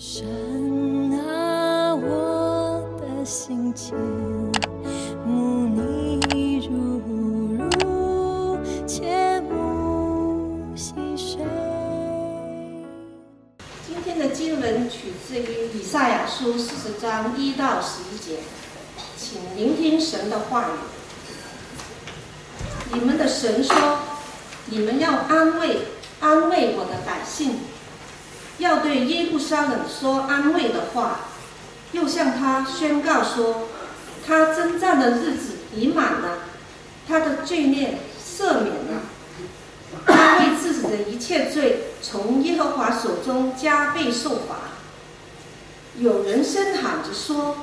[0.00, 0.24] 神
[1.26, 3.96] 啊，我的心情，
[5.26, 7.02] 慕你如
[7.58, 11.40] 如，切慕细水。
[13.88, 18.36] 今天的经文取自于以赛亚书四十章一到十一节，
[19.16, 20.74] 请聆听神的话语。
[22.92, 23.74] 你们的神说
[24.70, 25.78] ：“你们要安慰
[26.20, 27.56] 安慰我的百姓，
[28.58, 31.20] 要对耶路撒冷说安慰的话，
[31.92, 33.68] 又向他宣告说，
[34.26, 36.38] 他征战的日子已满了，
[37.06, 39.02] 他的罪孽赦免了。”
[40.06, 44.56] 他为自己的一切罪，从耶和华手中加倍受罚。
[45.98, 47.56] 有人声喊着说：“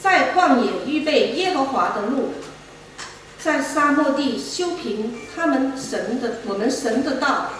[0.00, 2.34] 在旷野预备耶和华的路，
[3.42, 7.50] 在沙漠地修平他们神的我们神的道。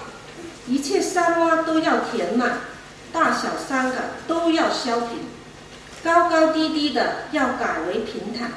[0.66, 2.60] 一切山洼都要填满，
[3.12, 5.18] 大小山岗都要削平，
[6.02, 8.52] 高高低低的要改为平坦，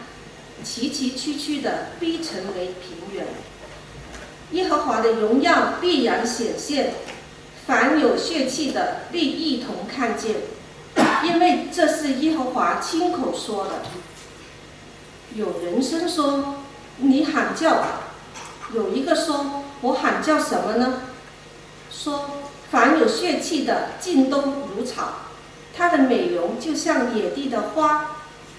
[0.64, 3.26] 崎崎岖岖的逼成为平原。”
[4.52, 6.94] 耶和华的荣耀必然显现，
[7.66, 10.36] 凡有血气的必一同看见，
[11.24, 13.72] 因为这是耶和华亲口说的。
[15.34, 16.58] 有人声说
[16.98, 18.02] ：“你喊叫吧。”
[18.76, 21.02] 有一个说：“我喊叫什么呢？”
[21.90, 22.30] 说
[22.74, 24.42] ：“凡有血气的尽都
[24.76, 25.14] 如草，
[25.78, 28.16] 它的美容就像野地的花，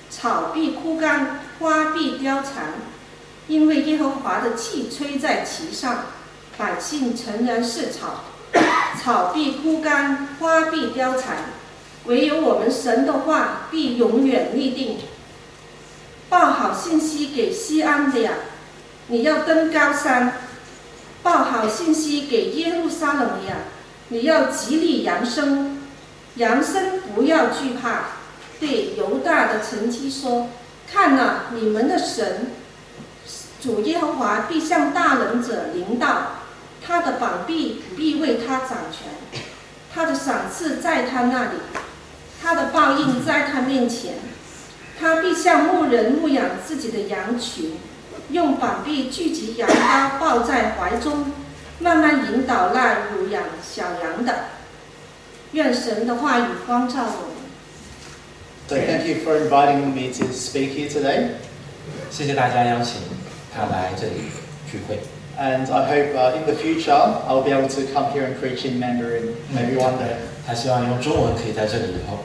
[0.08, 2.74] 草必枯干，花必凋残。”
[3.48, 6.04] 因为耶和华的气吹在其上，
[6.56, 8.20] 百姓诚然是草，
[9.02, 11.38] 草必枯干，花必凋残，
[12.04, 14.98] 唯有我们神的话必永远立定。
[16.28, 18.32] 报好信息给西安的呀，
[19.08, 20.34] 你要登高山；
[21.20, 23.56] 报好信息给耶路撒冷的呀，
[24.08, 25.78] 你要极力扬声，
[26.36, 28.02] 扬声不要惧怕。
[28.60, 30.48] 对犹大的臣妻说：
[30.90, 32.52] 看呐，你们的神。
[33.60, 36.32] 主耶和华必向大能者临到，
[36.86, 39.08] 他的膀臂必为他掌权，
[39.94, 41.58] 他的赏赐在他那里，
[42.42, 44.16] 他的报应在他面前。
[45.00, 47.78] 他必像牧人牧养自己的羊群，
[48.30, 51.32] 用膀臂聚集羊羔抱在怀中，
[51.79, 54.33] 慢慢引导那乳养小羊的。
[55.53, 57.39] 愿神的话语光照我们。
[58.67, 61.29] So thank you for inviting me to speak here today.
[62.11, 63.01] 谢谢大家邀请
[63.51, 64.29] 他来这里
[64.69, 64.99] 聚会。
[65.39, 68.65] And I hope uh, in the future I'll be able to come here and preach
[68.65, 70.17] in Mandarin maybe one day.
[70.45, 72.19] 他希望用中文可以在这里以后。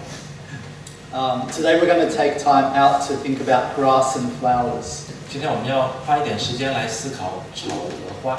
[1.15, 5.05] Um, today we're going to take time out to think about grass and flowers.
[5.31, 7.89] 今天我们要花一点时间来思考草和
[8.23, 8.39] 花。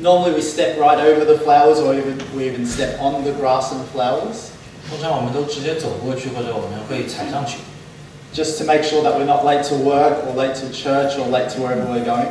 [0.00, 3.72] Normally we step right over the flowers or even, we even step on the grass
[3.72, 4.54] and flowers
[4.88, 7.58] 通常我们都直接走过去，或者我们会踩上去，
[8.32, 11.28] just to make sure that we're not late to work or late to church or
[11.28, 12.28] late to wherever we're going.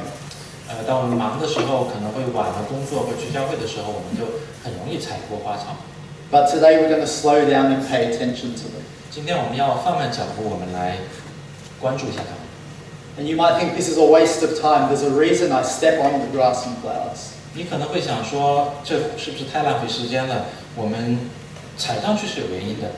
[0.70, 4.26] 呃，当我们忙的时候，可能会晚了工作或去教会的时候，我们就
[4.64, 5.78] 很容易踩过花草。
[6.32, 8.84] But today we're going to slow down and pay attention to them.
[9.12, 10.98] 今天我们要放慢脚步，我们来
[11.80, 12.48] 关注一下它们。
[13.20, 14.90] And you might think this is a waste of time.
[14.90, 17.31] There's a reason I step on the grass and flowers.
[17.55, 20.47] 你可能会想说，这是不是太浪费时间了？
[20.75, 21.19] 我们
[21.77, 22.93] 踩上去是有原因的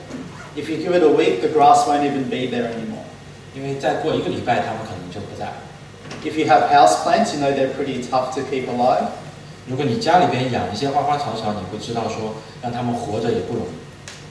[0.55, 3.03] ，If you give it a week, the grass won't even be there anymore.
[3.53, 5.53] 因为再过一个礼拜，它们可能就不在了。
[6.23, 9.07] If you have house plants, you know they're pretty tough to keep alive.
[9.67, 13.75] 如果你家里边养一些花花草草，你会知道说，让它们活着也不容易。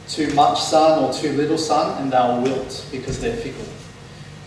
[0.06, 3.68] Too much sun or too little sun, and they'll wilt because they're fickle.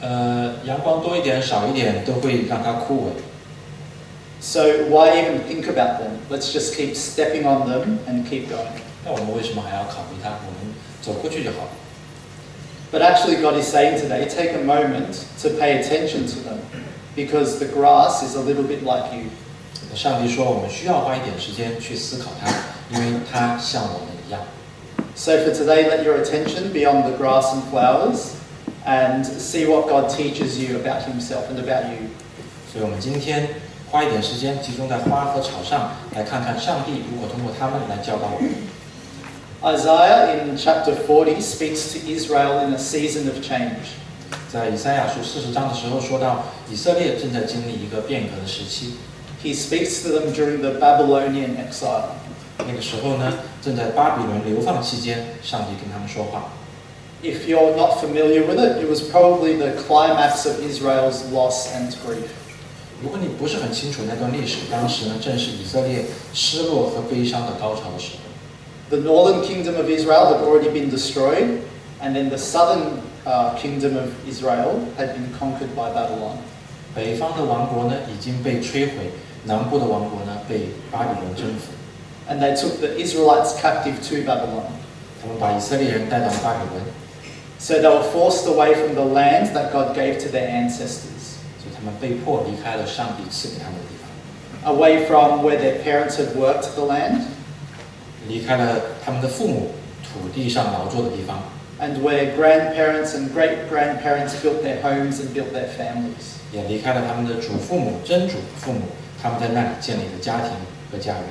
[0.02, 3.10] 呃，阳光多一点少一点都会让它枯萎。
[4.41, 6.19] So why even think about them?
[6.29, 8.83] Let's just keep stepping on them and keep going.
[9.05, 10.31] 那我们为什么还要考虑它？
[10.31, 11.71] 我们走过去就好了。
[12.93, 16.59] But actually, God is saying today, take a moment to pay attention to them,
[17.17, 19.31] because the grass is a little bit like you.
[19.95, 22.51] 上帝说，我们需要花一点时间去思考它，
[22.91, 24.43] 因为它像我们一样。
[25.15, 28.33] So for today, let your attention be on the grass and flowers,
[28.85, 32.09] and see what God teaches you about Himself and about you.
[32.73, 33.49] 所以，我们今天
[33.97, 38.51] 花一点时间集中在花和草上，来看看上帝如何通过他们来教导我们。
[39.63, 43.95] Isaiah in chapter 40 speaks to Israel in a season of change.
[44.51, 48.95] 在以赛亚书四十章的时候说到，以色列正在经历一个变革的时期。
[49.43, 52.17] He speaks to them during the Babylonian exile.
[52.59, 53.33] 那个时候呢，
[53.63, 56.53] 正在巴比伦流放期间，上帝跟他们说话。
[57.23, 61.93] If you're not familiar with it, it was probably the climax of Israel's loss and
[62.05, 62.29] grief.
[63.03, 68.23] 如果你不是很清楚那段历史，当时呢正是以色列失落和悲伤的高潮的时候。
[68.91, 71.61] The northern kingdom of Israel had already been destroyed,
[72.01, 76.37] and then the southern uh, kingdom of Israel had been conquered by Babylon.
[76.95, 79.11] 北方的王国呢已经被摧毁，
[79.45, 81.73] 南部的王国呢被巴比伦征服。
[82.29, 84.71] And they took the Israelites captive to Babylon.
[85.23, 86.85] 他们把以色列人带到了巴比伦，
[87.59, 91.16] So they were forced away from the land that God gave to their ancestors, 所以
[91.77, 97.23] 他们被迫离开了上帝赐给他们的地方， away from where their parents had worked the land,
[98.29, 101.43] 离开了他们的父母土地上劳作的地方，
[101.81, 106.39] and where grandparents and great grandparents built their homes and built their families.
[106.53, 108.81] 也离开了他们的祖父母、曾祖父母，
[109.23, 110.51] 他们在那里建立了家庭
[110.91, 111.23] 和家园。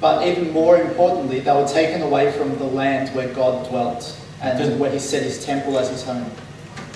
[0.00, 4.56] But even more importantly, they were taken away from the land where God dwelt and
[4.56, 4.80] Good.
[4.80, 6.24] where He set His temple as His home.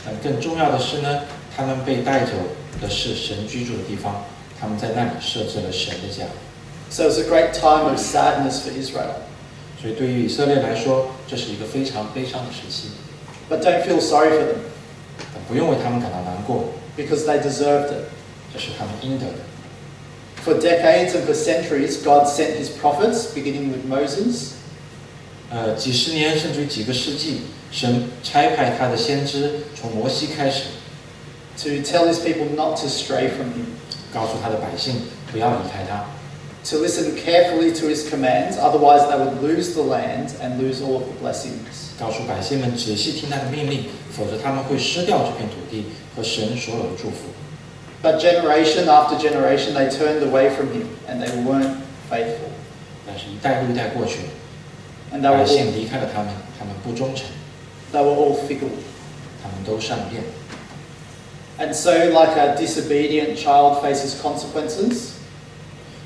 [0.07, 1.25] 但更重要的是呢，
[1.59, 2.33] 他们被带走
[2.81, 4.25] 的是神居住的地方，
[4.61, 6.25] 他们在那里设置了神的家。
[6.91, 9.23] So it was a great time of sadness for Israel.
[9.81, 12.89] 所以对于以色列来说，这是一个非常悲伤的时期，
[13.51, 14.57] But don't feel sorry for them
[15.35, 18.05] 但不用为他们感到难过， because they deserved it.
[18.53, 19.35] 这是他们应得的。
[20.45, 24.53] For decades and for centuries, God sent His prophets, beginning with Moses,
[25.51, 27.43] 呃，几十年甚至于几个世纪，
[27.73, 30.65] 神差派他的先知从摩西开始，
[31.59, 33.67] to tell His people not to stray from Him,
[34.13, 34.97] 告诉他的百姓
[35.31, 36.05] 不要离开他，
[36.69, 40.97] to listen carefully to His commands, otherwise they would lose the land and lose all
[40.97, 41.95] of the blessings.
[41.99, 45.87] 告诉百姓们仔细听他的命令，否则他们会失掉这片土地
[46.17, 47.29] 和神所有的祝福。
[48.03, 51.77] But generation after generation, they turned away from Him and they weren't
[52.11, 52.51] faithful.
[53.07, 54.29] 但是，一代又一代过去了，
[55.13, 56.29] And they were 百 all, 姓离开了他们，
[56.59, 57.27] 他们不忠诚，
[57.93, 58.71] they were all fickle.
[59.43, 60.23] 他们都善变。
[61.59, 65.15] And so, like a disobedient child faces consequences,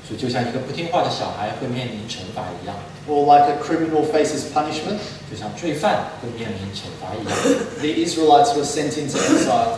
[0.07, 2.75] 所以，就像一个不听话的小孩会面临惩罚一样，
[3.07, 4.99] or like a criminal faces punishment,
[5.29, 7.37] 就像罪犯会面临惩罚一样，
[7.79, 9.77] the Israelites were sent into exile.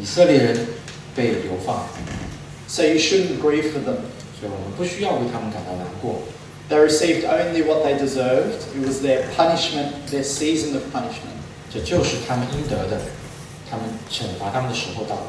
[0.00, 0.66] 以色列人
[1.16, 1.86] 被流放，
[2.68, 4.06] So you shouldn't grieve for them.
[4.38, 6.20] 所以我们不需要为他们感到难过。
[6.70, 8.62] They received only what they deserved.
[8.76, 11.34] It was their punishment, their season of punishment.
[11.72, 13.00] 这就是他们应得的，
[13.72, 15.26] 他们惩罚他们的时候到了。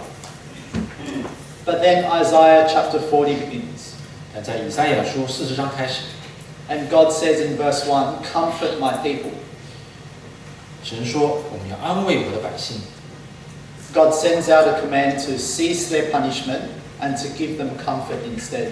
[1.66, 3.94] But then Isaiah chapter 40 begins.
[4.34, 6.04] 但在以赛亚书四十章开始，
[6.70, 9.32] And God says in verse 1 Comfort my people.
[10.84, 12.82] 神说我们要安慰我的百姓，
[13.94, 16.62] God sends out a command to cease their punishment
[17.02, 18.70] and to give them comfort instead.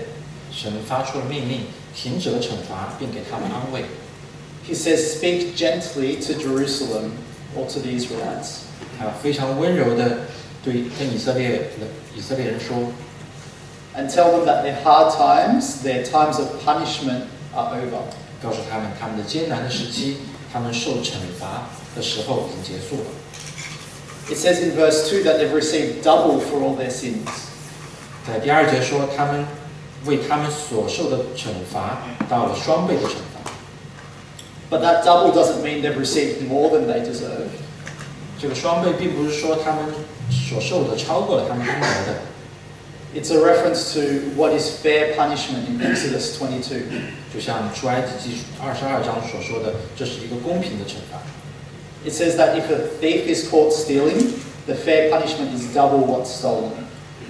[0.51, 1.61] 神发出了命令，
[1.93, 3.83] 停止了惩罚，并给他们安慰。
[4.67, 7.11] He says, Speak gently to Jerusalem
[7.55, 8.65] or to the Israelites.
[9.01, 10.19] 他非常温柔的
[10.63, 12.91] 对跟以色列的以色列人说，
[13.95, 17.23] And tell them that their hard times, their times of punishment,
[17.55, 18.01] are over.
[18.41, 20.17] 告诉他们他们的艰难的时期，
[20.53, 23.09] 他们受惩罚的时候已经结束了。
[24.29, 27.25] It says in verse 2 that they've received double for all their sins.
[28.27, 29.45] 在第二节说，他们
[30.05, 33.49] 为他们所受的惩罚到了双倍的惩罚。
[34.69, 37.47] But that double doesn't mean they've received more than they deserve.
[38.41, 39.85] 这个双倍并不是说他们
[40.29, 42.19] 所受的超过了他们应得的，
[43.15, 46.83] It's a reference to what is fair punishment in Exodus 22.
[47.33, 51.19] 就像出埃及记二十二章所说的，这是一个公平的惩罚。
[52.05, 54.33] It says that if a thief is caught stealing,
[54.65, 56.69] the fair punishment is double what's stolen.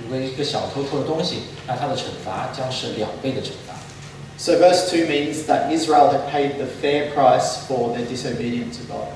[0.01, 3.75] 如果一个小偷偷了东西，那他的惩罚将是两倍的惩罚。
[4.37, 8.83] So verse 2 means that Israel had paid the fair price for their disobedience to
[8.87, 9.07] God.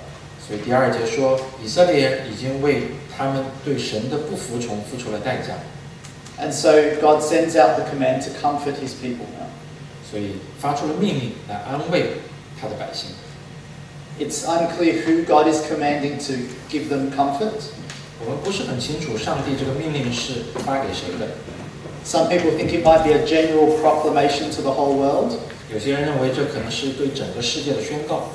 [0.45, 2.83] 所以第二节说，以色列人已经为
[3.15, 5.53] 他们对神的不服从付出了代价，
[6.39, 9.47] And so God sends out the command to comfort his people now.
[10.09, 12.17] 所以发出了命令来安慰
[12.59, 13.11] 他的百姓。
[14.19, 16.33] It's unclear who God is commanding to
[16.69, 17.71] give them comfort.
[18.23, 21.27] 我们不是很清楚上帝这个命令是发给谁的。
[22.03, 25.33] Some people think it might be a general proclamation to the whole world,
[25.71, 28.31] 有些人认为这可能是对整个世界的宣告，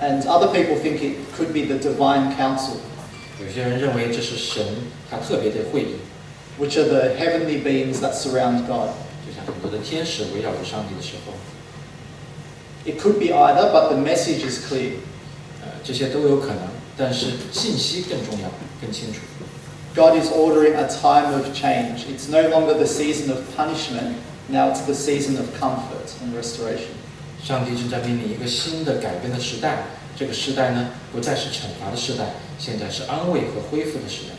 [0.00, 2.76] and other people think it could be the divine council,
[3.40, 4.64] 有些人认为这是神
[5.10, 5.96] 他特别的会议，
[6.58, 8.90] which are the heavenly beings that surround God.
[9.26, 11.34] 就像很多的天使围绕着上帝的时候，
[12.84, 14.92] It could be either, but the message is clear.
[15.60, 18.48] 呃，这些都有可能，但是信息更重要、
[18.80, 19.20] 更清楚。
[19.94, 22.06] God is ordering a time of change.
[22.08, 24.14] It's no longer the season of punishment,
[24.48, 26.94] now it's the season of comfort and restoration.
[27.42, 29.84] 上帝正在命令一个新的改变的时代，
[30.16, 34.34] 这个时代呢，不再是惩罚的时代，现在是安慰和恢复的时代。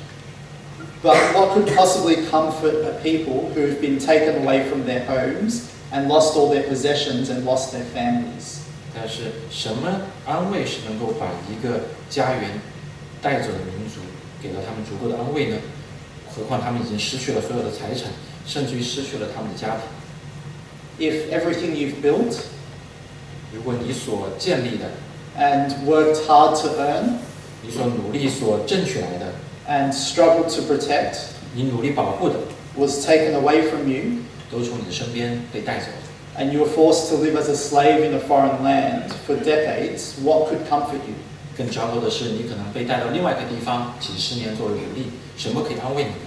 [1.02, 5.62] But what could possibly comfort a people who have been taken away from their homes
[5.94, 8.60] and lost all their possessions and lost their families?
[8.94, 12.60] 但是什么安慰是能够把一个家园
[13.22, 14.02] 带走的民族，
[14.44, 15.58] 给了他们足够的安慰呢？
[16.36, 18.12] 何况他们已经失去了所有的财产，
[18.46, 21.10] 甚至于失去了他们的家庭。
[21.10, 22.36] If everything you've built
[23.54, 24.86] 如果你所建立的，
[25.38, 27.18] and worked hard to earn
[27.64, 29.34] 你所努力所争取来的，
[29.68, 31.18] and struggled to protect
[31.54, 32.36] 你努力保护的，
[32.78, 34.22] was taken away from you,
[34.52, 36.40] 都从你的身边被带走了。
[36.40, 40.14] and you were forced to live as a slave in a foreign land for decades,
[40.24, 41.16] what could comfort you?
[41.58, 46.26] 更糟糕的是，你可能被带到另外一个地方，几十年作为奴隶，什么可以安慰你呢？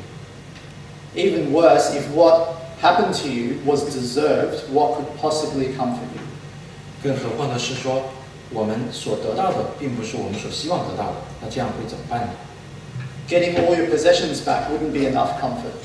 [1.14, 6.20] Even worse, if what happened to you was deserved, what could possibly comfort you?
[7.02, 8.02] 更何况的是说，
[8.50, 12.28] 我们所得到的并不是我们所希望得到的，那这样会怎么办呢？
[13.28, 15.78] Getting all your possessions back wouldn't be enough comfort.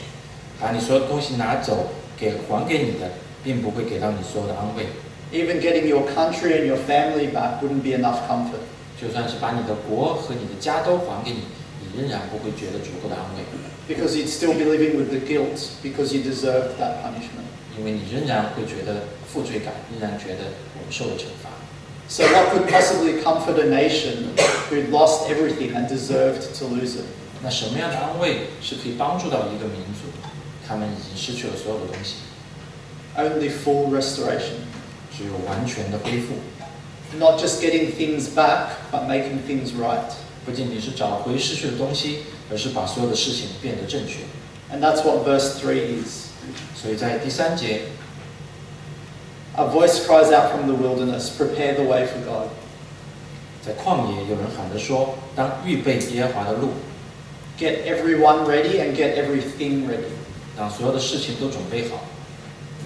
[0.60, 1.88] 把你所有东西拿走，
[2.18, 3.12] 给还给你的，
[3.44, 4.88] 并不会给到你所有的安慰。
[5.32, 8.66] Even getting your country and your family back wouldn't be enough comfort.
[9.00, 11.42] 就算是把你的国和你的家都还给你，
[11.80, 13.44] 你仍然不会觉得足够的安慰，
[13.88, 17.41] Because you'd still be living with the guilt because you deserved that punishment.
[17.78, 21.50] 因为你仍然会觉得负罪感，仍然觉得我们受了惩罚。
[22.10, 24.30] So, what could possibly comfort a nation
[24.70, 27.06] who'd lost everything and deserved to lose it?
[27.44, 30.08] 那什么样的安慰是可以帮助到一个民族？
[30.68, 32.16] 他们已经失去了所有的东西，
[33.16, 34.66] Only full restoration.
[35.16, 36.36] 只有完全的恢复，
[37.18, 40.12] Not just getting things back, but making things right.
[40.46, 44.20] 不仅仅是找回失去的东西，而是把所有的事情变得正确。
[44.72, 46.28] And that's what verse 3 is.
[46.76, 47.82] 所以在第三节，
[49.56, 52.50] A voice cries out from the wilderness, Prepare the way for God.
[53.66, 56.70] 在旷野有人喊着说：“当预备耶和华的路，
[57.60, 60.14] Get everyone ready and get everything ready.
[60.56, 62.02] 当所有的事情都准备好，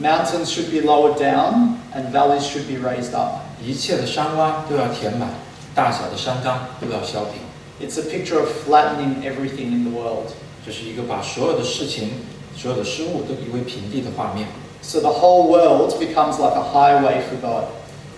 [0.02, 3.42] Mountains should be lowered down and valleys should be raised up.
[3.62, 5.30] 一切的山洼都要填满，
[5.76, 7.42] 大小的山冈都要削平。
[7.88, 10.32] It's a picture of flattening everything in the world.
[10.66, 12.10] 这是一个把所有的事情、
[12.56, 14.48] 所有的事物都夷为平地的画面。
[14.82, 17.66] So the whole world becomes like a highway for God,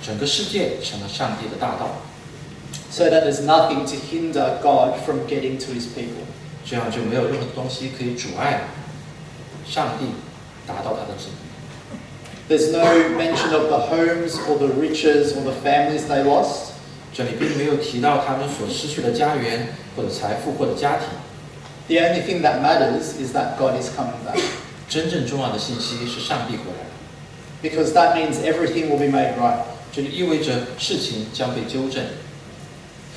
[0.02, 1.90] 整个世界成了上帝的大道，
[2.90, 6.24] so that there's nothing to hinder God from getting to his people.
[6.66, 8.62] 这样就没有任何东西可以阻碍
[9.68, 10.06] 上帝
[10.66, 11.54] 达到他的旨意。
[12.50, 12.86] There's no
[13.18, 16.72] mention of the homes or the riches or the families they lost.
[17.14, 21.08] 这里并没有提到他们所失去的家园或者财富或者家庭。
[21.88, 24.40] The only thing that matters is that God is coming back.
[24.90, 26.94] 真正重要的信息是上帝回来了，
[27.62, 29.60] Because that means everything will be made right.
[29.92, 32.04] 这就意味着事情将被纠正，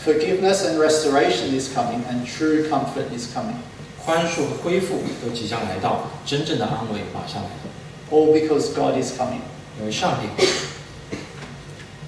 [0.05, 3.57] Forgiveness and restoration is coming, and true comfort is coming.
[4.05, 9.41] 宽恕和恢复都即将来到，真正的安慰马上来了， All because God is coming.
[9.81, 10.67] 因为上帝回来了。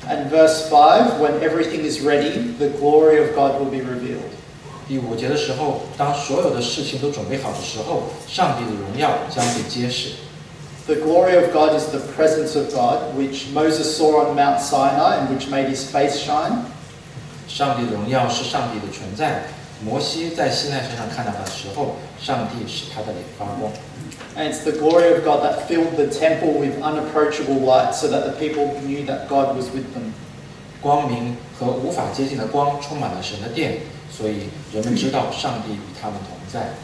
[0.09, 4.33] And verse 5 when everything is ready, the glory of God will be revealed.
[4.87, 10.13] 第五节的时候，当所有的事情都准备好的时候，上帝的荣耀将被揭示。
[10.87, 15.19] The glory of God is the presence of God, which Moses saw on Mount Sinai
[15.19, 16.65] and which made his face shine.
[17.47, 19.43] 上帝的荣耀是上帝的存在。
[19.85, 23.71] 摩西在西奈山上看到他的时候，上帝使他的脸发光。
[24.37, 28.23] And it's the glory of God that filled the temple with unapproachable light so that
[28.23, 30.13] the people knew that God was with them.
[30.81, 33.81] 光明和无法接近的光充满了神的殿，
[34.13, 36.75] 所以人们知道上帝与他们同在。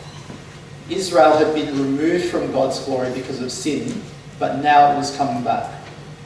[0.88, 4.02] Israel had been removed from God's glory because of sin,
[4.38, 5.66] but now it was coming back.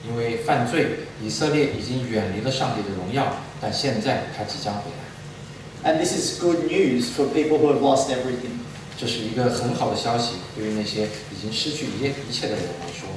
[0.08, 5.92] 因为犯罪，以色列已经远离了上帝的荣耀，但现在他即将回来。
[5.92, 8.58] And this is good news for people who have lost everything.
[8.96, 13.08] 这是一个很好的消息，对于那些已经失去一一切的人来说。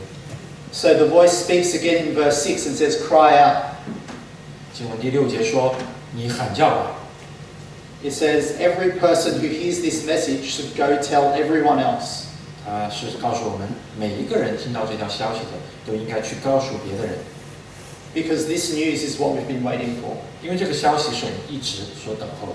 [0.72, 3.64] So the voice speaks again in verse 6 and says, Cry out.
[4.74, 5.76] 经文第六节说：“
[6.16, 6.96] 你喊叫吧。
[8.04, 12.26] It says, Every person who hears this message should go tell everyone else.
[12.64, 13.68] ”他是告诉我们，
[13.98, 17.18] 每一个人听到这条消息的，都应该去告诉别的人，
[18.14, 20.18] Because this news is what we've been waiting for.
[20.44, 22.54] 因为这个消息是我们一直所等候的。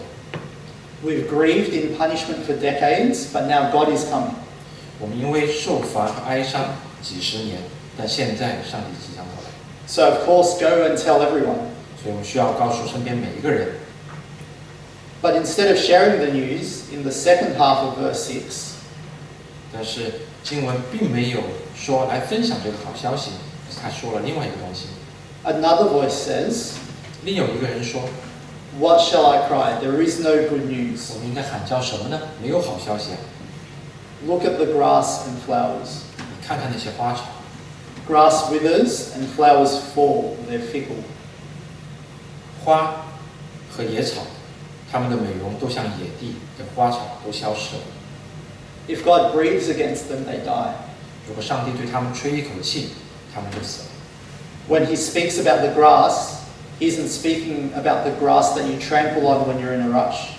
[1.05, 4.35] We've grieved in punishment for decades, but now God is coming.
[4.99, 7.59] 我们因为受罚和哀伤几十年，
[7.99, 9.51] 但现在上帝即将到来，
[9.87, 11.67] So, of course, go and tell everyone.
[12.03, 13.69] 所以我们需要告诉身边每一个人。
[15.23, 18.75] But instead of sharing the news, in the second half of verse 6,
[19.73, 21.41] 但是经文并没有
[21.75, 23.31] 说来分享这个好消息，
[23.83, 24.89] 他说了另外一个东西。
[25.45, 26.73] another voice says,
[27.25, 28.03] 另有一个人说
[28.79, 29.81] What shall I cry?
[29.81, 31.15] There is no good：“ news.
[31.15, 32.21] 我们应该喊叫什么呢？
[32.43, 33.19] 没有好消息啊！
[34.27, 36.03] Look at the grass and flowers.
[36.19, 37.23] 你看看那些花草，
[38.07, 41.03] Grass withers and flowers fall, they're fickle.
[42.65, 43.07] 花
[43.71, 44.23] 和野草，
[44.92, 47.82] 它们的美容都像野地的花草都消失了。
[48.88, 50.74] If God breathes against them, they die.
[51.28, 52.90] 如果上帝对他们吹一口气，
[53.34, 53.88] 他们就死了。
[54.68, 56.42] When he speaks about the grass,
[56.80, 60.34] he isn't speaking about the grass that you trample on when you're in a rush.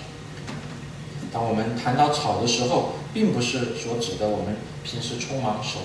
[1.31, 5.79] 当我们谈到草的时候，并不是所指的我们平时匆忙手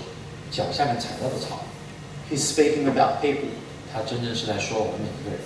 [0.51, 1.61] 脚下面踩到的草
[2.31, 3.49] ，He's speaking about people.
[3.93, 5.41] 他真正是在说我们每一个人。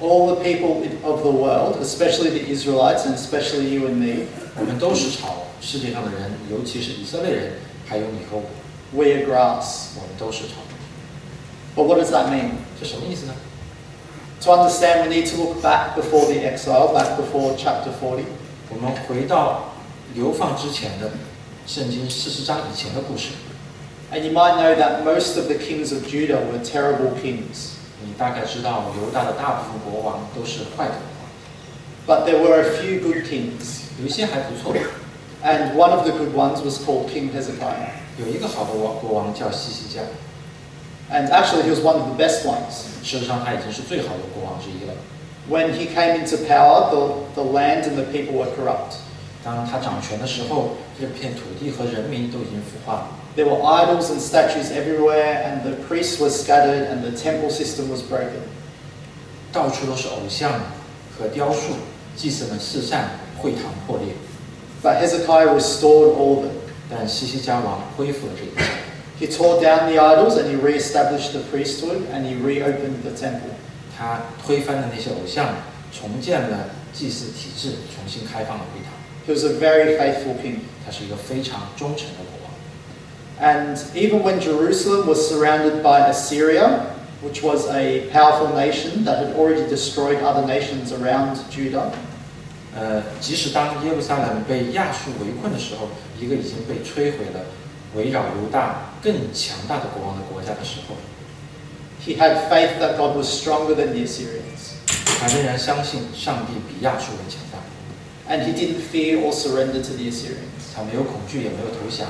[0.00, 4.26] All the people in- of the world, especially the Israelites and especially you and me,
[4.56, 7.52] 我们都是草，世界上的人，尤其是以色列人，
[7.86, 8.44] 还有你和我，
[8.92, 9.96] we are grass.
[9.96, 10.54] 我们都是草。
[11.74, 12.50] But what does that mean?
[12.80, 13.34] 这什么意思呢？
[14.42, 18.22] To understand, we need to look back before the exile, back before chapter 40.
[18.70, 19.72] 我们回到
[20.14, 21.10] 流放之前的
[21.66, 23.30] 圣经四十章以前的故事，
[24.12, 27.71] And you might know that most of the kings of Judah were terrible kings.
[28.05, 30.93] 你大概知道犹大的大部分国王都是坏的。
[32.05, 33.83] But there were a few good kings.
[33.99, 34.73] 有一些还不错。
[35.43, 37.91] And one of the good ones was called King Hezekiah。
[38.17, 40.01] 有一个好的王国王叫希西家。
[41.11, 42.85] And actually, he was one of the best ones.
[43.03, 44.93] 事实上，他已经是最好的国王之一了。
[45.49, 48.97] When he came into power, the, the land and the people were corrupt.
[49.43, 50.71] 当他掌权的时候。
[50.98, 57.88] 这片土地和人民都已经腐化了， There were idols and statues everywhere, and the priests were scattered, and the temple system
[57.88, 58.42] was broken.
[59.52, 60.52] 到处都是偶像
[61.16, 61.74] 和雕塑，
[62.16, 64.14] 祭司们四散，会堂破裂。
[64.82, 66.50] But Hezekiah restored all of it.
[66.90, 68.64] 但西西家王恢复了这一切，
[69.20, 73.50] He tore down the idols and he re-established the priesthood and he reopened the temple.
[73.96, 75.54] 他推翻了那些偶像，
[75.92, 78.81] 重建了祭祀体制，重新开放了会堂。
[79.26, 80.60] He was a very faithful king.
[80.84, 82.50] 他是一个非常忠诚的国王。
[83.40, 86.86] And even when Jerusalem was surrounded by Assyria,
[87.22, 91.90] which was a powerful nation that had already destroyed other nations around Judah,
[92.74, 95.88] 呃，即使当耶路撒冷被亚述围困的时候，
[96.18, 97.40] 一个已经被摧毁了、
[97.94, 100.94] 围绕犹大更强大的国王的国家的时候，
[102.04, 104.78] he had faith that God was stronger than the Assyrians.
[105.20, 107.51] 他仍然相信上帝比亚述更强大。
[108.28, 110.74] And he didn't fear or surrender to the Assyrians.
[110.74, 112.06] 他没有恐惧，也没有投降。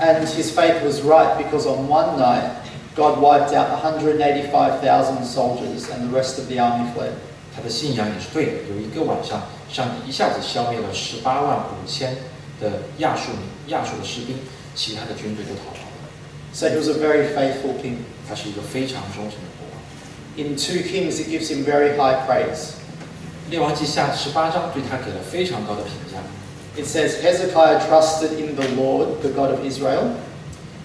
[0.00, 2.50] And his faith was right because on one night,
[2.94, 7.12] God wiped out 185,000 soldiers and the rest of the army fled.
[7.54, 8.52] 他的信仰也是对的。
[8.70, 12.14] 有一个晚上，上帝一下子消灭了十八万五千
[12.60, 14.36] 的亚述民亚述的士兵，
[14.76, 16.08] 其他的军队都逃跑了。
[16.52, 17.98] So he was a very faithful king.
[18.28, 19.78] 他是一个非常忠诚的国王。
[20.36, 22.74] In 2 Kings, it gives him very high praise.
[23.53, 26.17] 列王记下十八章对他给了非常高的评价。
[26.75, 30.15] It says Hezekiah trusted in the Lord, the God of Israel.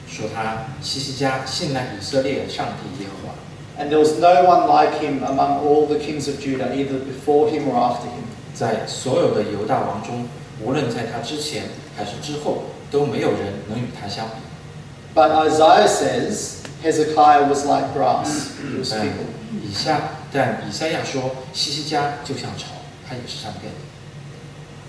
[0.06, 3.82] 说他希西家信赖以色列上帝耶和华。
[3.82, 7.70] And there was no one like him among all the kings of Judah, either before him
[7.70, 8.28] or after him.
[8.52, 10.28] 在所有的犹大王中，
[10.62, 14.34] 无论在他之前还是之后，都没有人能与他相比。
[15.14, 18.50] But Isaiah says Hezekiah was like grass.
[18.60, 19.74] He
[20.32, 22.66] 但以赛亚说，希西家就像潮，
[23.08, 23.78] 它也是上变的。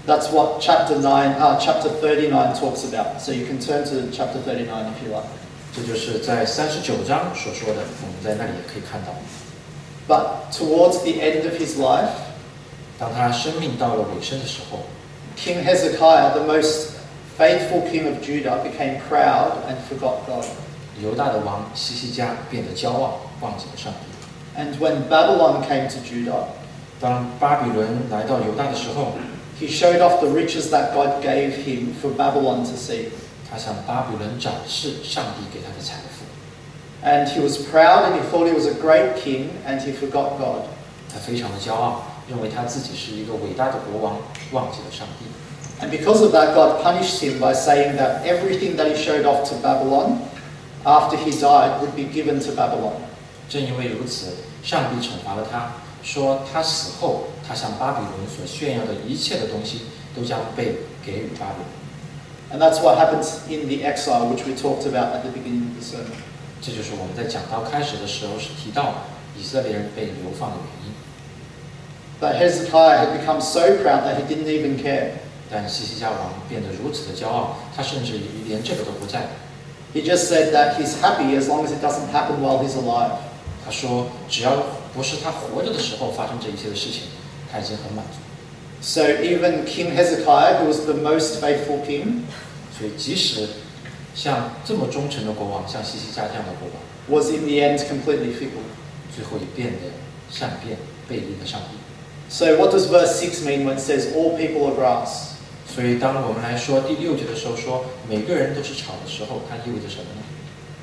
[0.08, 3.19] That's what chapter nine, uh, chapter thirty-nine talks about.
[3.19, 5.28] So you can turn to chapter thirty-nine if you like.
[5.75, 9.13] 这就是在三十九章所说的，我们在那里也可以看到。
[10.08, 12.10] But towards the end of his life,
[12.97, 14.80] 当他生命到了尾声的时候
[15.38, 16.88] ，King Hezekiah, the most
[17.38, 20.45] faithful king of Judah, became proud and forgot God.
[20.99, 24.09] 犹大的王希西家变得骄傲，忘记了上帝。
[24.59, 26.47] And when Babylon came to Judah,
[27.01, 29.14] 当巴比伦来到犹大的时候，
[29.61, 33.09] he showed off the riches that God gave him for Babylon to see.
[33.51, 36.25] 他向巴比伦展示上帝给他的财富。
[37.05, 40.38] And he was proud and he thought he was a great king and he forgot
[40.38, 40.62] God.
[41.12, 44.17] 他非常的骄傲，认为他自己是一个伟大的国王，
[44.53, 45.27] 忘记了上帝。
[45.85, 49.49] And because of that, God punished him by saying that everything that he showed off
[49.51, 50.21] to Babylon
[50.85, 52.95] after he died would be given to Babylon.
[53.49, 54.29] 正因为如此，
[54.63, 55.72] 上帝惩罚了他，
[56.04, 59.82] 说他死后，他向巴比伦所炫耀的一切的东西
[60.15, 61.80] 都将被给予巴比伦。
[62.52, 65.84] And that's what happens in the exile, which we talked about at the beginning of the
[65.84, 66.17] sermon.
[66.62, 69.06] 这就是我们在讲到开始的时候是提到
[69.38, 70.93] 以色列人被流放的原因。
[72.19, 75.12] But Hezekiah had become so proud that he didn't even care.
[75.52, 79.28] 但希西家王变得如此的骄傲，他甚至连这个都不在乎。
[79.93, 83.13] He just said that he's happy as long as it doesn't happen while he's alive.
[83.70, 84.64] 他说，只要
[84.96, 87.04] 不是他活着的时候发生这一切的事情，
[87.52, 88.18] 他已经很满足。
[88.82, 92.24] So even King Hezekiah, who was the most faithful king,
[92.76, 93.48] 所以，即使
[94.16, 98.66] 像这么忠诚的国王，像西西家这样的国王，was in the end completely fickle.
[99.16, 99.92] 最后也变得
[100.32, 100.78] 善变、
[101.08, 101.78] 背离了上帝。
[102.30, 105.36] So, what does verse six mean when it says all people are grass?
[105.68, 110.24] 所以，当我们来说第六节的时候说每个人都是草的时候，它意味着什么呢？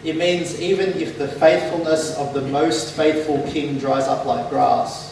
[0.05, 5.11] It means even if the faithfulness of the most faithful king dries up like grass,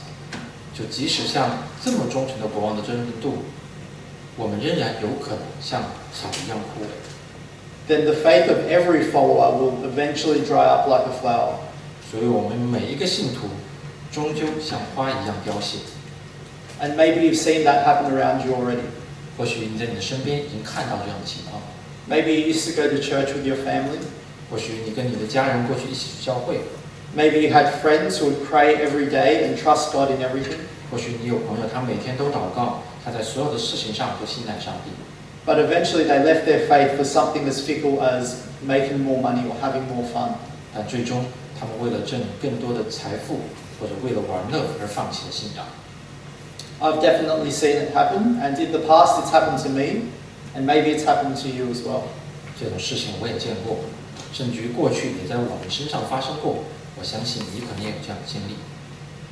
[0.74, 3.44] 就即使像这么忠诚的国王的真度，
[4.36, 6.88] 我们仍然有可能像草一样枯萎。
[7.88, 11.56] then the faith of every follower will eventually dry up like a flower.
[12.10, 13.50] 所以，我们每一个信徒
[14.12, 15.78] 终究像花一样凋谢。
[16.82, 18.88] And maybe you've seen that happen around you already.
[19.38, 21.62] 或许你在你的身边已经看到这样的情况，
[22.10, 24.00] Maybe you used to go to church with your family.
[24.54, 26.62] 或许你跟你的家人过去一起去教会，
[27.16, 30.58] Maybe you had friends who would pray every day and trust God in everything.
[30.92, 34.92] 或许你有朋友，他每天都祷告，他在所有的事情上都信赖上帝。
[35.46, 39.54] But eventually they left their faith for something as fickle as making more money or
[39.62, 40.34] having more fun.
[40.74, 41.26] 但最终，
[41.60, 43.40] 他们为了挣更多的财富，
[43.80, 45.66] 或者为了玩乐而放弃了信仰。
[46.80, 50.10] I've definitely seen it happen, and in the past it's happened to me,
[50.56, 52.04] and maybe it's happened to you as well.
[52.60, 53.78] 这种事情我也见过，
[54.34, 56.64] 甚至于过去也在我们身上发生过。
[57.00, 58.56] 我相信你可能也有这样的经历。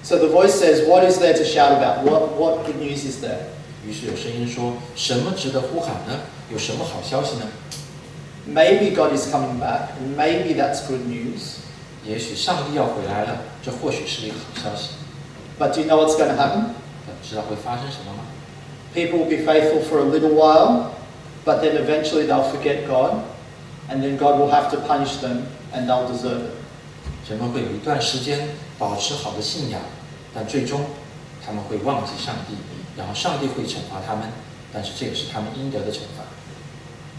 [0.04, 2.04] So the voice says, What is there to shout about?
[2.04, 3.52] What, what good news is there?
[3.86, 6.20] 于是有声音说：“什么值得呼喊呢？
[6.52, 7.46] 有什么好消息呢？
[8.48, 11.60] Maybe God is coming back, and maybe that's good news.
[12.06, 14.90] 也许上帝要回来了，这或许是一个好消息。
[15.60, 16.74] But do you know what's going to happen?
[17.06, 18.24] 但知道会发生什么吗？
[18.94, 20.92] People will be faithful for a little while,
[21.46, 23.24] but then eventually they'll forget God,
[23.92, 27.30] and then God will have to punish them, and they'll deserve it.
[27.30, 29.82] 人们会有一段时间保持好的信仰，
[30.34, 30.82] 但最终
[31.46, 32.56] 他们会忘记上帝，
[32.96, 34.30] 然后上帝会惩罚他们，
[34.72, 36.24] 但是这也是他们应得的惩罚。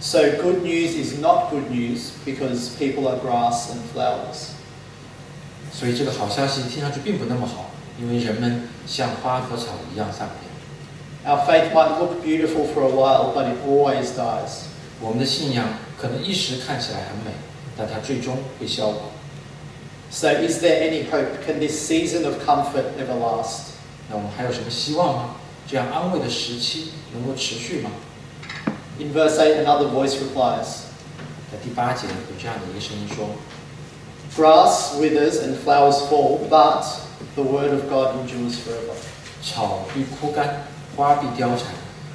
[0.00, 4.52] So good news is not good news because people are grass and flowers.
[5.72, 10.48] 所以这个好消息听上去并不那么好，因为人们像花和草一样散变。
[11.26, 14.68] Our faith might look beautiful for a while, but it always dies.
[15.02, 15.68] 我们的信仰
[16.00, 17.30] 可能一时看起来很美，
[17.76, 18.96] 但它最终会消亡。
[20.10, 21.44] So is there any hope?
[21.46, 23.74] Can this season of comfort ever last?
[24.08, 25.36] 那我们还有什么希望吗？
[25.66, 27.90] 这样安慰的时期能够持续吗？
[28.98, 30.88] In verse 8, another voice replies
[31.52, 33.28] 在第八节有这样的一个声音说：
[34.34, 36.84] Grass withers and flowers fall, but
[37.34, 38.96] the word of God endures forever.
[39.42, 40.64] 草必枯干，
[40.96, 41.66] 花必凋残，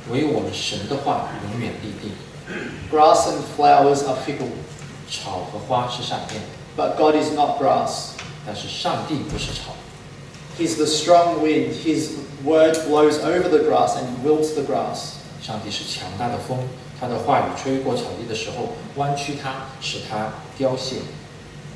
[0.10, 2.12] 唯有我们神的话永远立定。
[2.90, 4.50] Grass and flowers are fickle,
[5.10, 6.42] 草和花是善变，
[6.78, 8.12] but God is not grass.
[8.46, 9.74] 但是上帝不是草。
[10.60, 11.74] He's the strong wind.
[11.74, 12.12] His
[12.44, 15.14] word blows over the grass and wilts the grass.
[15.42, 16.60] 上帝是强大的风，
[17.00, 20.98] 他的话语吹过草地的时候，弯曲它，使它凋谢。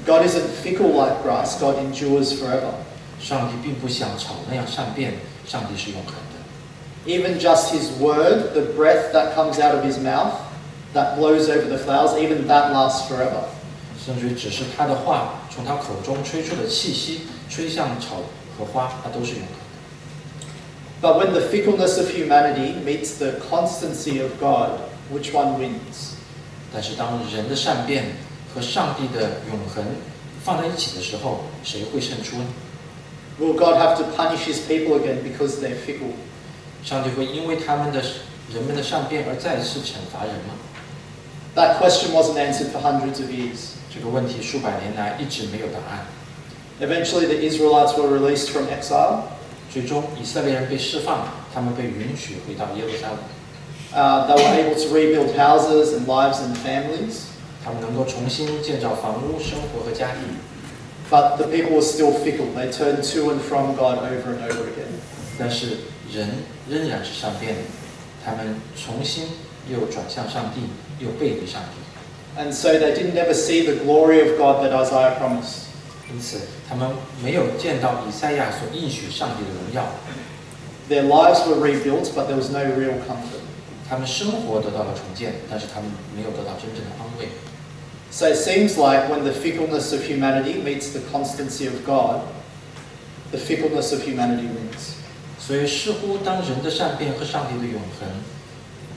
[0.06, 1.60] God isn't fickle like grass.
[1.60, 2.75] God endures forever.
[3.19, 5.15] 上帝并不像草那样善变，
[5.47, 7.12] 上帝是永恒的。
[7.12, 10.34] Even just His word, the breath that comes out of His mouth,
[10.93, 13.43] that blows over the flowers, even that lasts forever.
[14.03, 18.21] 甚至于只是他的话从他口中吹出的气息，吹向草
[18.58, 19.67] 和花，它都是永恒的。
[21.01, 24.80] But when the fickleness of humanity meets the constancy of God,
[25.12, 26.15] which one wins?
[26.73, 28.15] 但是当人的善变
[28.53, 29.84] 和上帝的永恒
[30.43, 32.45] 放在一起的时候，谁会胜出呢？
[33.39, 36.13] Will God have to punish His people again because they're fickle?
[36.84, 38.01] 上帝会因为他们的
[38.53, 40.56] 人们的善变而再次惩罚人吗？
[41.56, 43.77] That question wasn't answered for hundreds of years.
[43.93, 46.06] 这个问题数百年来一直没有答案。
[46.80, 49.23] Eventually, the Israelites were released from exile.
[49.73, 53.17] 最终，以色列人被释放，他们被允许回到耶路撒冷，
[53.93, 57.23] Uh, they were able to rebuild houses and lives and families.
[57.63, 60.38] 他们能够重新建造房屋、生活和家庭。
[61.10, 62.53] But the people were still fickle.
[62.56, 64.99] They turned to and from God over and over again.
[65.39, 65.77] 但是
[66.13, 66.30] 人
[66.69, 67.62] 仍然是善变的，
[68.23, 69.25] 他们重新
[69.69, 70.62] 又转向上帝，
[71.01, 75.65] 又背离上帝， And so they didn't ever see the glory of God that Isaiah promised.
[76.12, 76.89] 因此他们
[77.23, 79.89] 没有见到以赛亚所应许上帝的荣耀。
[80.89, 83.43] Their lives were rebuilt, but there was no real comfort.
[83.89, 87.27] 他们生活得到了重建，但是他们没有得到真正的安慰。
[88.10, 92.21] So it seems like when the fickleness of humanity meets the constancy of God,
[93.32, 94.95] the fickleness of humanity wins.
[95.39, 98.08] 所以似乎当人的善变和上帝的永恒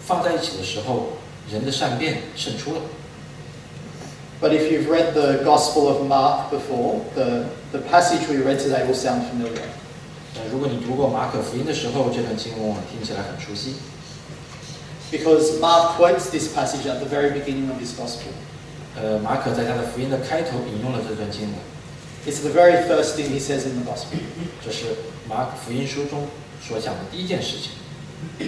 [0.04, 1.18] 放在一起的时候，
[1.50, 2.80] 人的善变胜出了。
[4.40, 8.86] But if you've read the Gospel of Mark before, the, the passage we read today
[8.86, 9.68] will sound familiar.
[10.36, 13.74] 呃，如果你读过马可福音的时候，这段经文听起来很熟悉，
[15.10, 18.32] Because Mark quotes this passage at the very beginning of his Gospel.
[18.96, 21.54] 呃，马可在他的福音的开头引用了这段经文。
[22.26, 24.18] It's the very first thing he says in the gospel.
[24.64, 24.86] 这是
[25.28, 26.26] 马可福音书中
[26.62, 27.72] 所讲的第一件事情。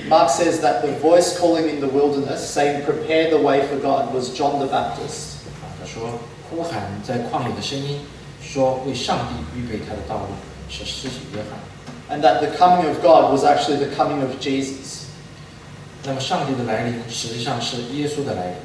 [0.08, 4.12] Mark says that the voice calling in the wilderness, saying, Prepare the way for God,
[4.14, 5.44] was John the Baptist.
[5.62, 8.00] 啊，他说呼喊在旷野的声音，
[8.42, 10.34] 说为上帝预备他的道路，
[10.68, 11.60] 是施洗约翰。
[12.10, 15.06] And that the coming of God was actually the coming of Jesus.
[16.04, 18.56] 那么上帝的来临实际上是耶稣的来临。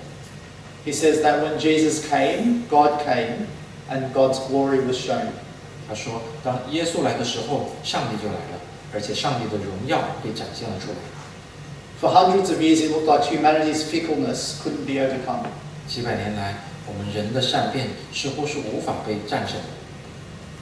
[0.85, 3.47] He says that when Jesus came, God came,
[3.89, 5.27] and God's glory was shown.
[5.87, 8.59] 他说，当耶稣来的时候，上帝就来了，
[8.94, 10.96] 而且上帝的荣耀被展现了出来。
[12.00, 15.46] For hundreds of years, it looked like humanity's fickleness couldn't be overcome.
[15.86, 19.68] 几百年来，我们人的善变似乎是无法被战胜的。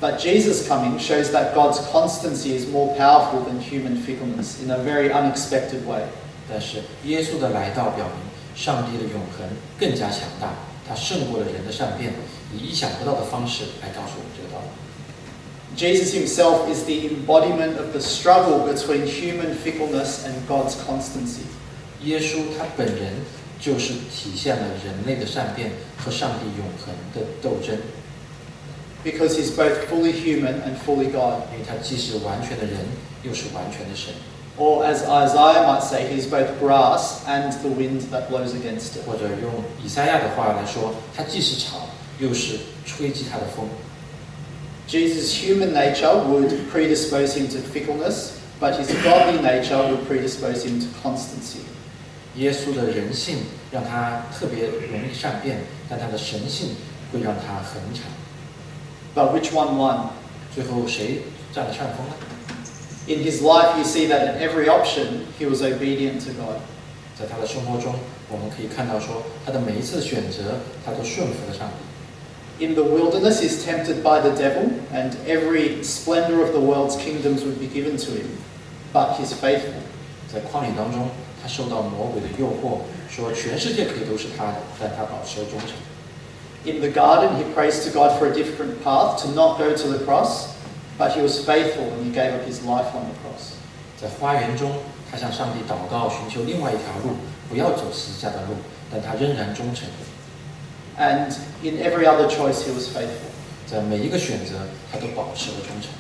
[0.00, 4.78] But Jesus' coming shows that God's constancy is more powerful than human fickleness in a
[4.78, 6.04] very unexpected way.
[6.48, 9.46] 但是耶稣的来到表明，上帝的永恒
[9.78, 10.54] 更加强大，
[10.88, 12.12] 他胜过了人的善变，
[12.54, 14.89] 以意想不到的方式来告诉我们这个道理。
[15.75, 21.43] Jesus himself is the embodiment of the struggle between human fickleness and God's constancy.
[22.03, 23.13] 耶稣他本人
[23.60, 27.77] 就是体现了人类的善变和上帝永恒的斗争，
[29.03, 31.43] Because he's both fully human and fully God.
[31.51, 32.77] 因为他既是完全的人，
[33.23, 34.13] 又是完全的神。
[34.58, 39.05] Or as Isaiah might say, he's both grass and the wind that blows against it.
[39.05, 39.51] 或者用
[39.84, 43.67] 以赛亚的话来说，他既是草，又是吹击他的风。
[44.89, 50.79] Jesus' human nature would predispose him to fickleness, but his godly nature would predispose him
[50.79, 51.60] to constancy.
[52.36, 53.38] 耶稣的人性
[53.71, 56.75] 让他特别容易善变，但他的神性
[57.12, 58.03] 会让他恒长。
[59.15, 60.10] But which one won?
[60.53, 61.21] 最后谁
[61.53, 62.13] 占了上风呢？
[63.08, 66.60] In his life, you see that in every option, he was obedient to God.
[67.17, 67.95] 在他的生活中，
[68.29, 71.88] 我们可以看到说，他的每一次选择，他都顺服了上帝。
[72.60, 77.43] In the wilderness, he's tempted by the devil, and every splendor of the world's kingdoms
[77.43, 78.38] would be given to him.
[78.93, 79.75] But he's faithful.
[80.31, 81.10] 在旷野当中，
[81.41, 82.79] 他受到魔鬼的诱惑，
[83.10, 85.75] 说全世界可以都是他的，但他保持了忠诚。
[86.63, 89.88] In the garden, he prays to God for a different path, to not go to
[89.89, 90.55] the cross,
[90.97, 93.60] but he was faithful and he gave up his life on the cross.
[94.01, 94.71] 在花园中，
[95.12, 97.17] 他向上帝祷告，寻求另外一条路，
[97.49, 98.55] 不要走十字架的路，
[98.89, 99.88] 但他仍然忠诚。
[100.97, 103.31] And in every other choice, he was faithful.
[103.67, 105.91] 在每一个选择，他都保持了忠诚。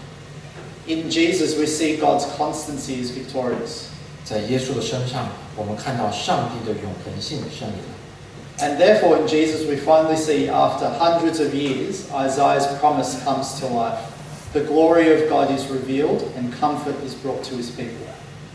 [0.87, 3.89] In Jesus, we see God's constancy is victorious.
[4.23, 7.95] 在耶稣的身上，我们看到上帝的永恒性胜利了。
[8.57, 13.67] And therefore, in Jesus, we finally see, after hundreds of years, Isaiah's promise comes to
[13.67, 13.99] life.
[14.53, 18.07] The glory of God is revealed and comfort is brought to his people.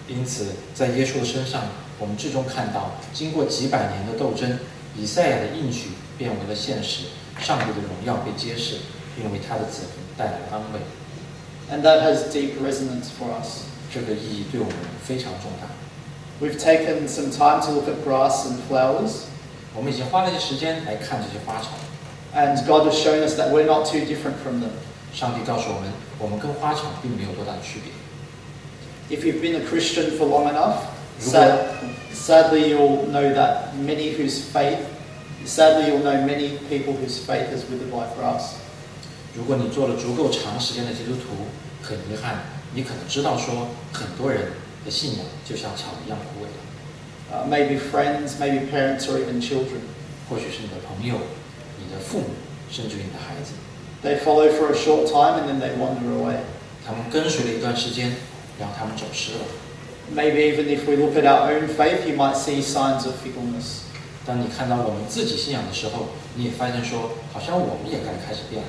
[0.08, 1.64] 因此，在耶稣的身上，
[1.98, 4.58] 我们最终看到，经过几百年的斗争，
[4.96, 7.04] 以赛亚的应许变为了现实，
[7.38, 8.76] 上帝的荣耀被揭示，
[9.16, 10.80] 并为他的子民带来安慰。
[11.70, 13.64] And that has deep resonance for us.
[13.92, 14.74] 这个意义对我们
[15.04, 15.68] 非常重大。
[16.40, 19.24] We've taken some time to look at grass and flowers,
[19.74, 21.70] 我们已经花了一些时间来看这些花草，
[22.34, 24.70] and God has shown us that we're not too different from them.
[25.12, 27.92] 上帝告诉我们，我们跟花草并没有多大的区别。
[29.16, 30.76] If you've been a Christian for long enough,
[31.18, 31.76] sad,
[32.12, 34.78] sadly you'll know that many whose faith,
[35.44, 38.54] sadly you'll know many people whose faith is withered like grass.
[39.34, 41.46] 如果你做了足够长时间的基督徒，
[41.82, 42.42] 很遗憾，
[42.74, 44.52] 你可能知道说，很多人
[44.84, 46.58] 的信仰就像草一样枯萎了。
[47.32, 49.86] Uh, maybe friends, maybe parents, or even children.
[50.28, 51.16] 或许是你的朋友、
[51.78, 52.26] 你的父母，
[52.70, 53.52] 甚至于你的孩子，
[54.02, 56.38] They follow for a short time and then they wander away.
[56.84, 58.16] 他们跟随了一段时间，
[58.58, 59.38] 然后他们走失了。
[60.14, 63.82] Maybe even if we look at our own faith, you might see signs of fickleness.
[64.26, 68.68] 当你看到我们自己信仰的时候，你也发现说，好像我们也该开始变了。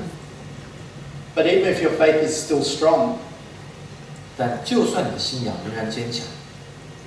[1.36, 3.16] But even if your faith is still strong,
[4.38, 6.26] 但就算你的信仰仍然坚强，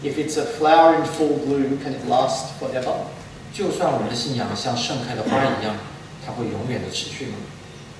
[0.03, 3.07] if it's a flower in full bloom, can it last forever?
[3.53, 5.77] 就算我们的信仰像盛开的花一样，
[6.27, 7.37] 它会永远的持续吗？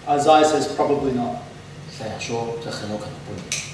[0.09, 1.37] Isaiah says probably not.
[1.97, 3.68] 赛亚说，这很有可能不能。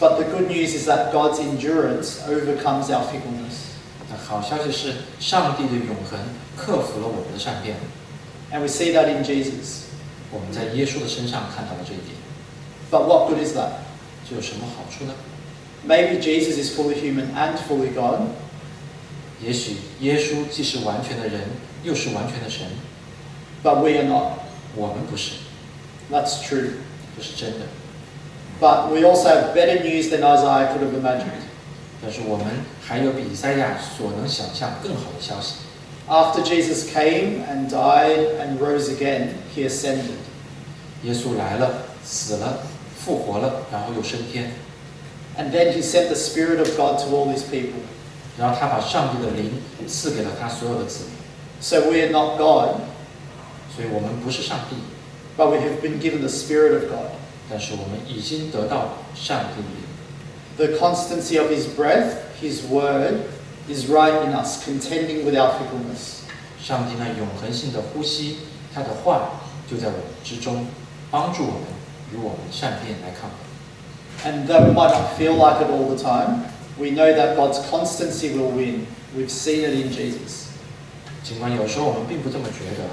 [0.00, 3.66] But the good news is that God's endurance overcomes our fickleness.
[4.10, 6.18] 那好消息是，上帝的永恒
[6.56, 7.76] 克服了我们的善变。
[8.52, 9.88] And we see that in Jesus.
[10.30, 12.16] 我们在耶稣的身上看到了这一点，
[12.90, 13.70] But what good is that?
[14.28, 15.14] 这有什么好处呢？
[15.86, 18.28] Maybe Jesus is fully human and fully God,
[19.40, 21.42] 也许耶稣既是完全的人，
[21.82, 22.66] 又是完全的神，
[23.62, 24.40] but we are not.
[24.74, 25.32] 我们不是，
[26.10, 26.72] That's true.
[27.16, 27.66] 这是真的。
[28.62, 31.46] But we also have better news than Isaiah could have imagined.
[32.02, 32.46] 但是我们
[32.80, 35.56] 还有比以赛亚所能想象更好的消息。
[36.08, 40.18] After Jesus came and died and rose again, he ascended.
[41.04, 41.70] 耶稣来了，
[42.04, 42.60] 死了，
[42.98, 44.52] 复活了，然后又升天，
[45.36, 47.80] And then he sent the Spirit of God to all these people.
[48.36, 51.12] 然后他把上帝的灵赐给了他所有的子民。
[51.60, 52.80] So we are not God,
[53.74, 54.76] 所以我们不是上帝，
[55.36, 57.10] but we have been given the Spirit of God.
[57.50, 59.86] 但是我们已经得到上帝的灵。
[60.56, 63.20] The constancy of his breath, his word,
[63.68, 66.22] is right in us, contending with our fickleness.
[66.60, 68.38] 上帝那永恒性的呼吸，
[68.74, 70.66] 他的话就在我们之中，
[71.10, 71.62] 帮助我们
[72.12, 73.38] 与我们善变来抗衡。
[74.24, 76.46] And though we might not feel like it all the time,
[76.76, 78.86] we know that God's constancy will win.
[79.16, 80.48] We've seen it in Jesus.
[81.22, 82.84] 尽管有时候我们并不这么觉得，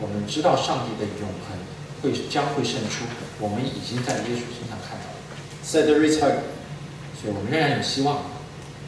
[0.00, 1.56] 我们知道上帝的永恒
[2.02, 3.04] 会将会胜出，
[3.38, 5.16] 我们已经在耶稣身上看到了，
[5.62, 6.42] So there is hope.
[7.20, 8.22] 所以我们仍然有希望。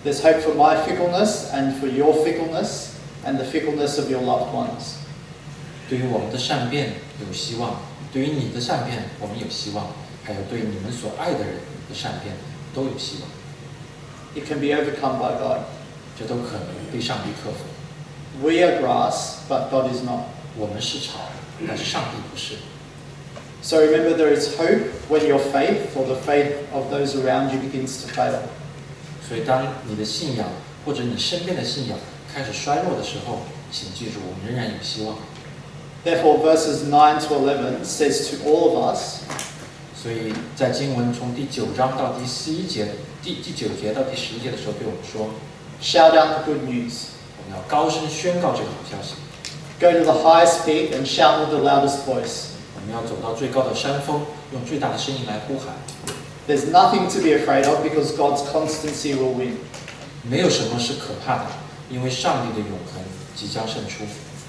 [0.05, 2.91] There's hope for my fickleness and for your fickleness
[3.25, 4.97] and the fickleness of your loved ones.
[5.89, 6.95] 对于我们的善变
[7.27, 7.81] 有希望，
[8.13, 9.87] 对于你的善变我们有希望，
[10.23, 11.57] 还有对你们所爱的人
[11.89, 12.37] 的善变
[12.75, 13.31] 都有希望，
[14.35, 15.65] It can be overcome by God.
[16.19, 17.65] 这都可能被上帝克服。
[18.43, 20.21] We are grass, but God is not.
[20.57, 21.31] 我们是草，
[21.67, 22.55] 但是上帝不是。
[23.63, 27.59] So remember, there is hope when your faith or the faith of those around you
[27.59, 28.41] begins to fail.
[29.29, 30.47] 所以，当你的信仰
[30.85, 31.99] 或者你身边的信仰
[32.33, 33.41] 开始衰落的时候，
[33.73, 35.19] 请记住，我们仍然有希望。
[36.05, 39.23] Therefore, verses 9 to 11 says to all of us,
[40.01, 42.87] 所以在经文从第九章到第十一节，
[43.25, 45.31] 第第九节到第十一节的时候，对我们说，
[45.83, 47.17] shout out the good news.
[47.39, 49.17] 我们要高声宣告这个好消息，
[49.81, 52.50] Go to the highest peak and shout with the loudest voice.
[52.82, 54.22] 我们要走到最高的山峰，
[54.54, 55.76] 用最大的声音来呼喊。
[56.48, 59.58] There's nothing to be afraid of because God's constancy will win.
[60.24, 61.46] 没有什么是可怕的，
[61.92, 63.04] 因为上帝的永恒
[63.36, 64.04] 即将胜出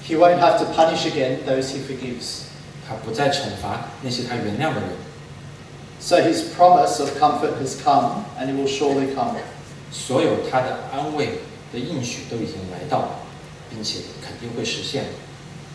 [0.07, 2.45] ，He won't have to punish again those he forgives.
[2.87, 4.89] 他不再惩罚那些他原谅的人
[5.99, 9.35] ，So his promise of comfort has come and it will surely come.
[9.91, 11.39] 所有他的安慰
[11.71, 13.19] 的应许都已经来到，
[13.69, 15.05] 并且肯定会实现。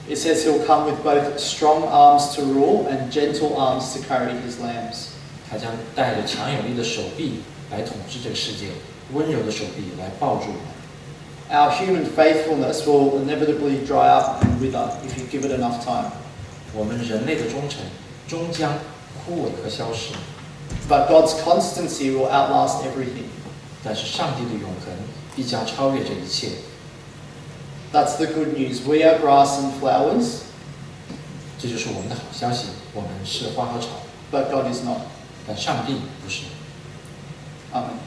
[0.09, 4.33] It says he'll come with both strong arms to rule and gentle arms to carry
[4.33, 5.07] his lambs.
[5.49, 7.41] 他将带着强有力的手臂
[7.71, 8.67] 来统治这个世界，
[9.13, 10.73] 温柔的手臂来抱住我们。
[11.49, 16.11] Our human faithfulness will inevitably dry up and wither if you give it enough time.
[16.73, 17.79] 我们人类的忠诚
[18.27, 18.73] 终将
[19.25, 20.13] 枯萎和消失，
[20.89, 23.29] But God's constancy will outlast everything.
[23.83, 24.93] 但是上帝的永恒
[25.35, 26.49] 必将超越这一切。
[27.91, 28.81] That's the good news.
[28.85, 30.41] We are grass and flowers,
[31.59, 32.67] 这就是我们的好消息。
[32.93, 33.87] 我们是花和草，
[34.31, 34.97] but God is not.
[35.47, 36.43] 但上帝不是。
[37.73, 37.97] Amen.